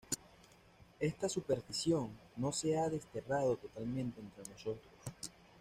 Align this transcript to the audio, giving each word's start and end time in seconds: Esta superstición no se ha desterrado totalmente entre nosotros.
Esta 0.99 1.29
superstición 1.29 2.09
no 2.37 2.51
se 2.51 2.75
ha 2.75 2.89
desterrado 2.89 3.55
totalmente 3.57 4.19
entre 4.19 4.51
nosotros. 4.51 4.91